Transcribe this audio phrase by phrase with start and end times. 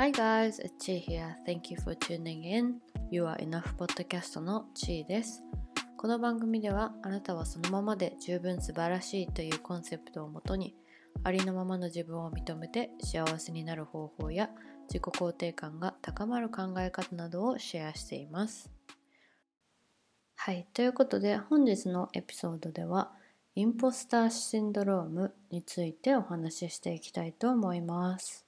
[0.00, 1.36] Hi guys, it's Chi here.
[1.44, 2.80] Thank you for tuning in.
[3.10, 5.42] You are enough podcast の Chi です。
[5.96, 10.76] この番組ではあなたはそのままで十分素晴らしいというコンセプトをもとに
[11.24, 14.50] ありのままの自分を認めて幸せになる方法や
[14.86, 18.70] 自己肯定感が高まる考え方などをシェアしています。
[20.36, 23.10] はい、ということで本日のエピソードでは
[23.56, 28.47] インポスターシンドロームについてお話ししていきたいと思います。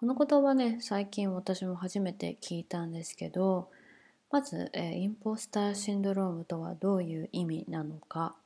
[0.00, 3.68] この言葉ね最近私も初めて聞いたんですけど
[4.30, 8.36] まず、えインポスターシンドロームとはどういう意味なのか。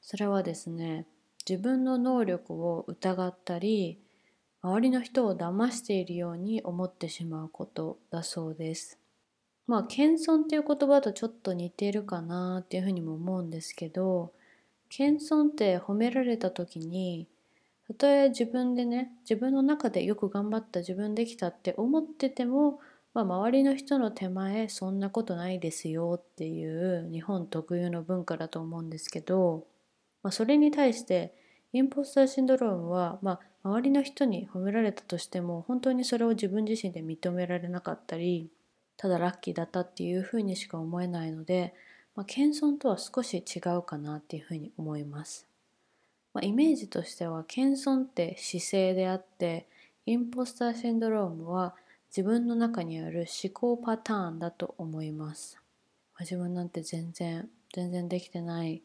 [0.00, 1.04] それはですね
[1.46, 3.98] 自分の能力を疑ったり
[4.62, 8.98] 周りの人を騙しているように思ってしまうことだそうです。
[9.66, 14.32] まあ謙遜っていう言葉とちょっと似ているかなっていうふうにも思うんですけど
[14.88, 17.28] 謙遜って褒められた時に
[17.88, 22.80] たとえ自分でね自分の中でよく頑張った自分できたって思ってても、
[23.14, 29.66] まあ、周りの人の手前そんなことないですよっていう日本特有の文化だと思うんですけど、
[30.22, 31.32] まあ、それに対して
[31.72, 38.50] インポスターシンドロームは、まあ、周りの人に褒められたとしても本当にそれを自分自身で認められなかったり
[38.96, 41.74] ただラッキーだったっていうふうにしか思えないので、
[42.14, 45.45] まあ、謙遜とは少し違うかなっていうふうに思います。
[46.36, 49.66] まあ、イメージとしては謙遜って姿勢であって
[50.04, 51.74] インポスターシンドロームは
[52.10, 55.58] 自分の中にある思考パターンだと思います。
[56.12, 58.82] まあ自分なんて全然全然できてない、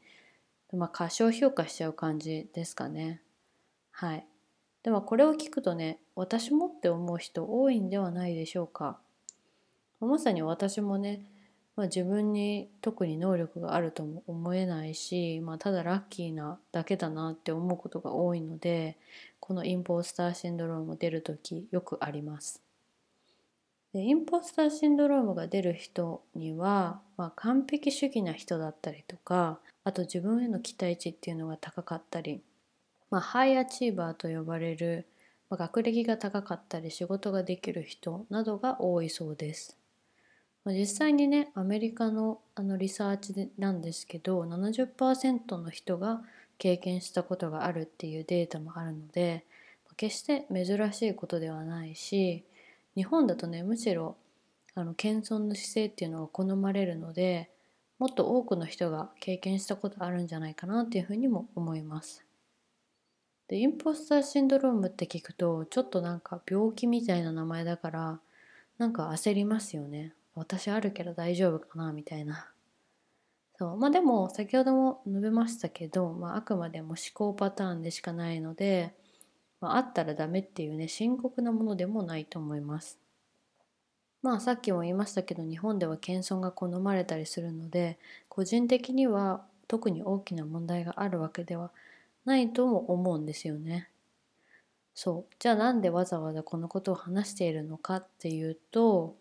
[0.71, 3.21] まあ、過小評価しちゃう感じですかね。
[3.91, 4.25] はい。
[4.83, 8.97] でもこれを聞くとね私もって思う人多いんではないでしょうか。
[9.99, 11.25] まさに私もね
[11.75, 18.97] まあ、自分に特に能力があるとも思えないし、まあ、ただラッキーなだけだなって思うことが多いので
[19.39, 22.61] このインポスターシンドローム出る時よくあります。
[23.93, 32.41] でインポスターシンドロームが出る人には、まあ、完璧主義な人だったりとかあと自分への期待値っていうのが高かったり、
[33.09, 35.07] まあ、ハイアチーバーと呼ばれる、
[35.49, 39.80] まあ、学歴が高かったり仕事ができる人などが多いそうです。
[40.65, 46.21] 実際にねアメリカのあのリサーチでなんですけど70%の人が
[46.59, 49.43] 経験したことがあるっていうデータもあるので
[50.01, 52.43] 決して珍しいことではないし
[52.95, 54.17] 日本だとねむしろ
[54.73, 57.51] あの謙遜の姿勢っていうのが好まれるので
[57.99, 62.25] もっと多くの人が経験したことあるんじゃないかなっていうふうにも思います。
[63.47, 68.19] でインポスターシンドロームって聞くとちょっとなんか病気みたいな名前だから
[68.79, 70.13] なんか焦りますよね。
[70.35, 72.51] 私あるけど大丈夫かなみたいな。
[73.57, 78.95] そうまあでも先ほども述べましたけど、まあ、あくまでも思考パターンでしかないので、
[79.59, 82.97] まあ、あったらダメっていうね深刻なものでもないと思います。
[84.23, 87.97] まあさっきも言いましたけど日本では謙遜が好まれたりするので
[88.29, 91.71] 個人的には特に大きな問題があるわけでは
[92.25, 93.89] ないとも思うんですよね。
[94.93, 99.15] そうじゃあなんでわざわざこのことを話しているのかっていうと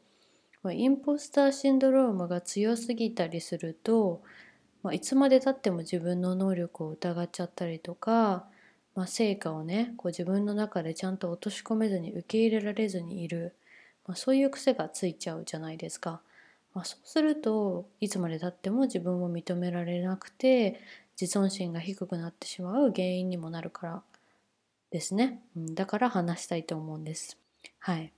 [0.68, 4.22] インポスターシンドロームが強すぎたりすると、
[4.82, 8.46] まあ、いつまでたっても自分の能力を疑っちゃったりとか、
[8.94, 13.54] まあ、成果をねこう自分の中でちゃんと落とし込めずに受け入れられずにいる、
[14.06, 16.20] まあ、そういう癖がついちゃうじゃないですか。
[16.74, 20.80] まあ、そうするといつまでたっても自分を認められなくて
[21.20, 24.02] 自尊心が低くなってしまう原因にもなるから
[24.90, 27.38] ですね、うん、だから話したいと思うんです。
[27.78, 28.12] はい。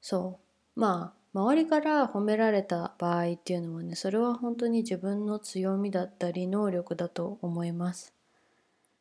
[0.00, 0.38] そ
[0.76, 0.80] う。
[0.80, 8.14] まあ周りから褒められた場合っていうのはねそれは本当に自分の強みだったり能力だと思います。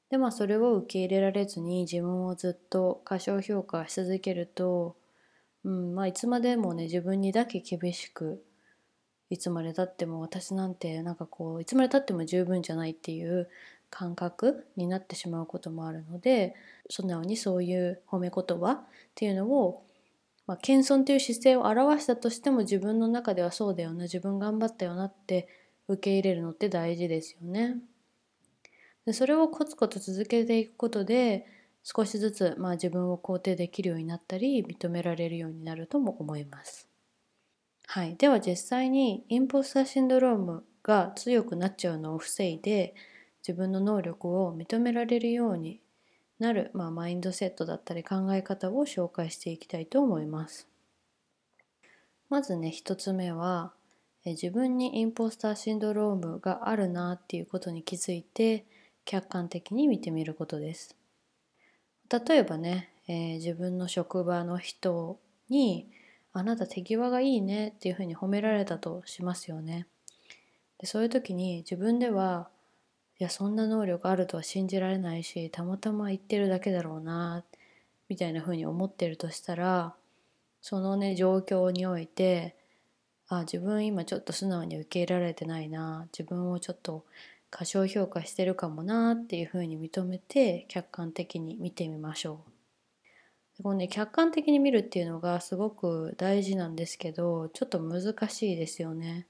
[0.10, 4.96] でまあそれを受け入れられずに自分をずっと過小評価し続けると、
[5.64, 8.44] うんまあ、いつまでもね自分にだけ厳しく
[9.30, 13.48] いつまでたっても私なんてなんかこういつまでたっても十分じゃないっていう
[13.92, 16.56] 感覚になってしまうこともあるので
[16.90, 18.80] 素直にそういう褒め言葉っ
[19.14, 19.84] ていうのを
[20.46, 25.48] まあ、謙遜という姿勢を表したとしても自分の中ではそうだよな自分頑張ったよなって
[25.88, 27.78] 受け入れるのって大事ですよね。
[29.06, 31.46] でそれをコツコツ続けていくことで
[31.84, 36.88] 少しずつ、まあ、自分を肯定できるようになったり認められるようになるとも思います。
[37.88, 42.96] はい、では実際にインポスターシンドロームが強くなっちゃうのを防いで
[43.46, 45.83] 自分の能力を認められるように
[46.40, 50.68] なる、まあ、マインドセットだったり考え方を紹介していきたいと思います。
[52.30, 53.74] まずね一つ目は
[54.26, 58.66] え自分にインポスターシンドロームがあるなっていうことに気づいて
[59.06, 60.96] 客観的に見てみることです。
[62.10, 65.20] 例えばね、えー自分の職場の人
[65.50, 65.92] に
[66.32, 69.88] 「あなた手際がいいね」っていうふうに褒められたとしますよね。
[70.78, 72.50] でそういう時に自分では
[73.24, 77.44] やそんな能力あるとは信じられないしたまたま言ってるだけだろうな
[78.10, 79.96] みたいなふうに思ってるとしたら
[80.62, 82.56] そのね状況において
[83.28, 87.06] あ自分今ちょっと素直に受け入れられてないな自分をちょっと
[87.50, 92.44] 過小評価してるかもなっていうふうに認めて客観的に見てみましょ
[93.60, 93.64] う。
[93.64, 99.28] このね客観的に見るっていうのがすごく大事なんですけどちょっと難しいですよね。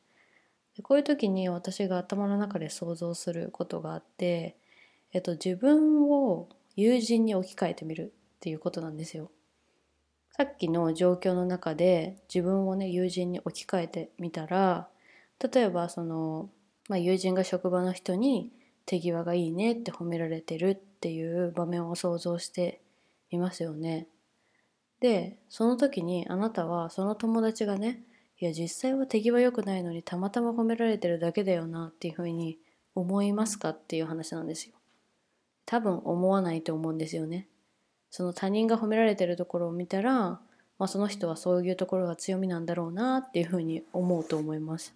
[0.76, 4.58] でこういう時に私が頭の中で想像することがあって、
[5.12, 9.30] えっと、自分を友人に置き換えてみるっていうことなんですよ。
[10.36, 14.88] さっきの状況の中で自分をね友人に置き換えてみたら
[15.40, 16.50] 例えばその、
[16.90, 18.52] まあ、友人が職場の人に
[18.88, 22.82] 手際がいいねって褒められてるっていう場面を想像して
[23.30, 24.08] いますよね。
[25.02, 28.02] でその時にあなたはその友達がね
[28.44, 32.60] いや実際は手際良くないのにたまたま褒められてるだけだよなっていうふうに
[32.94, 34.76] 思いますかっていう話なんですよ。
[35.66, 37.48] 多分思わないと思うんですよね。
[38.10, 40.42] その他人が褒められてるところを見たら、ま
[40.80, 44.94] あ、その人はそういうところが強みなんだろうなっていうふうに思うと思います。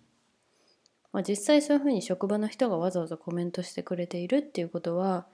[1.14, 5.26] まあ、実際そういうふうに職場の人がわざわざコメントしてくれているっていうことは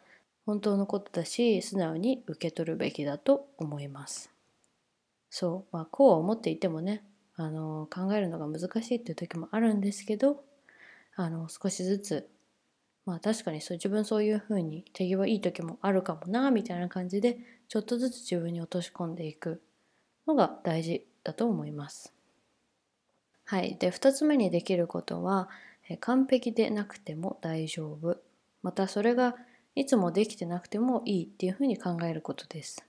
[0.46, 4.30] 本当のことだし素直に受け取るべきだと思います。
[5.32, 7.04] そう、まあ、こうは思っていてもね
[7.36, 10.44] あの考えるのが難しいっていう時もあるんですけど
[11.16, 12.30] あの少しずつ
[13.06, 17.38] まあ確かにそう自分そういうふうに手際いい時もあるかもなみたいな感じで
[17.68, 19.62] ちょっとずつ自分に落とし込んでいく
[20.28, 22.14] のが大事だと思います。
[23.46, 23.78] はい。
[23.78, 25.50] で、2つ目にできることは、
[26.00, 28.22] 完璧でなくても大丈夫。
[28.62, 29.36] またそれが
[29.76, 32.86] いつもできてなくてもいいっていうふうに考えることです。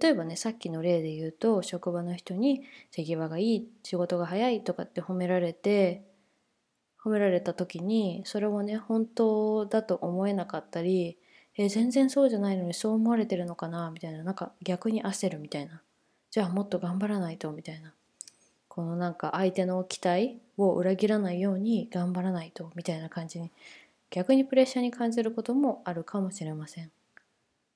[0.00, 6.04] 例えばね、さっきの例で言うと、職場の人に手際がいい、仕事が早いとかって褒められて、
[7.02, 11.16] 褒められた時にそれをね本当だと思えなかったり
[11.56, 13.90] え全然そうじゃないのにそう思われてるのかな？
[13.92, 15.80] みたいななんか逆に焦るみたいな
[16.32, 17.94] じゃあもっと頑張らないとみたいな。
[18.66, 23.52] このなんか相手の期待を裏切らないように頑張らないとみたいな感じに
[24.10, 26.90] 逆にプレッシャーに感じることもあるかもしれません。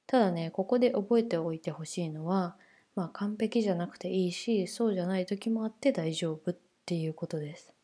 [0.07, 2.57] ただねここで覚えておいてほしいのは
[2.95, 7.75] まあ完璧じゃなくていいしそうじゃない時もあって大丈夫っていうことです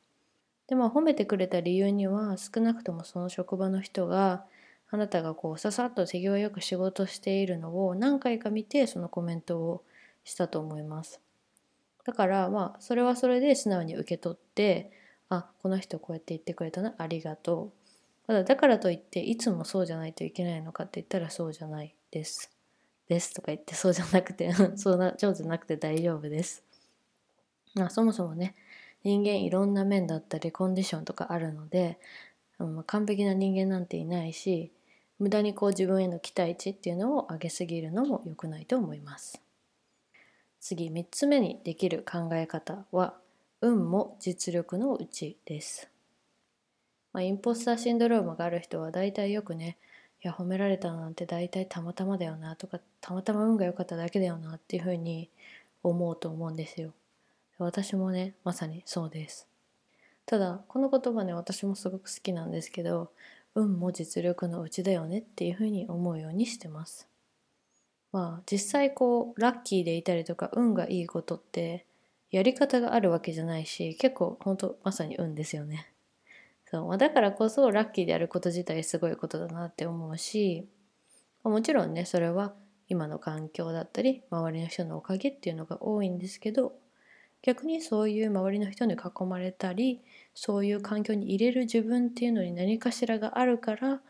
[0.68, 4.44] でまあ褒めてくれた理由には少なくともその職場の人が
[4.90, 9.84] あなたがこうささっと手際よく仕事しているのを何回か見てそのコメントを
[10.24, 11.20] したと思います。
[12.04, 14.90] だからまあそれはそれで素直に受け取って
[15.28, 18.26] あこの人こうやって言ってくれたなありがとう。
[18.26, 22.50] ただだからといっていつもそうじゃないといけないのかって言ったらそうじゃないです。
[23.08, 26.62] ですとか言ってそうじゃなくてそうな上手じゃなくて大丈夫です。
[27.74, 28.54] まあそもそもね
[29.04, 31.98] 人間いろんな面だったりコンディションとかあるので、
[32.58, 34.72] うん、完璧な人間なんていないし
[35.18, 39.40] 無駄にこう自分への期待値っていうのを上げすぎるのも良くないと思います
[40.60, 43.14] 次3つ目にできる考え方は
[43.60, 45.88] 運も実力のうちです、
[47.12, 49.76] まあ、インポスターシンドロームがある人は大体よくね
[50.22, 55.30] や褒められたなんて大体たまたまだよなとかたまたま運が良かっただけだよなっていうふうに
[55.82, 56.92] 思うと思うんですよ。
[57.58, 59.48] 私もねまさにそうです。
[60.26, 63.10] ただこの言葉ね私もすごく好きなんですけど
[63.54, 67.08] 運も実力のうちだよねっていうふうに思うようにしてます。
[68.12, 71.84] まあ実際こうラッキーでいたりとか運がいいことって
[72.30, 75.90] やり方があるわけじゃないし結構本当まさに運ですよね。
[76.70, 80.68] そう、だからこそラッキーであること自体すごいことだなって思うし
[81.42, 82.52] もちろんねそれは
[82.88, 86.74] 今の環境だったり周りの人のおかげっていうのが多いんですけど
[87.42, 90.02] 逆にそういう周りの人に囲まれたり
[90.34, 94.00] そういう環境に入れる自分っていうのに何かしらがあるから、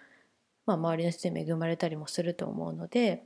[0.67, 3.23] まあ、周りの人に恵まれたりもすると思うので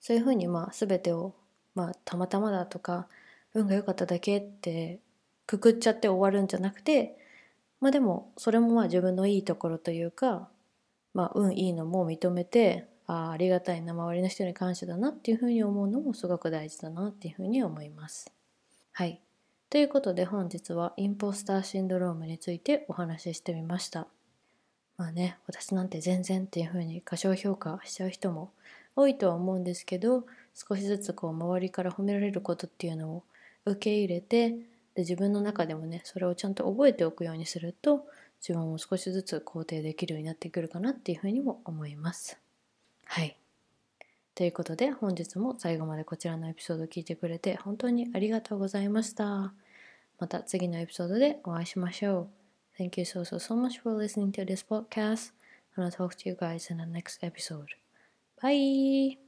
[0.00, 1.34] そういうふうにまあ全てを、
[1.74, 3.06] まあ、たまたまだとか
[3.52, 5.00] 運が良かっただけって
[5.46, 7.16] くくっちゃって終わるんじゃなくて
[7.84, 10.48] まあでもそれもまあ自分のいいところというか、
[11.12, 18.32] まあ、運いいのも認めてあありがたいな周りの人に感謝だなっていうふうに思うのもすごく大事だなっていうふうに思います。
[18.92, 19.20] はい。
[19.68, 24.06] ということで本日はインポスターシンドロームについてお話ししてみました。
[24.96, 28.50] まあね、私なんて全然っていう風に過小評価しちゃう人も
[28.96, 30.24] 多いとは思うんですけど、
[30.54, 33.24] 少しずつこう周りから褒められることっていうのを
[33.66, 34.54] 受け入れて、
[34.94, 38.06] で自分の中でもね、それをちゃんと覚えておくようにすると、
[38.40, 42.38] 自分を少しずつ肯定できるようになってくるかなっていう風にも思います。
[43.06, 43.38] はい。
[44.34, 49.54] ということで本日も最後までこちらのエピソードを聞いてくれて本当にありがとうございました。
[50.18, 52.28] また次のエピソードでお会いしましょ
[52.78, 52.82] う。
[52.82, 55.32] Thank you so so so much for listening to this podcast
[55.76, 57.66] and I'll talk to you guys in the next episode.
[58.42, 59.23] Bye!